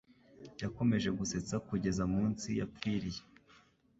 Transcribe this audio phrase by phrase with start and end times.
[0.63, 3.21] Yakomeje gusetsa kugeza umunsi yapfiriye.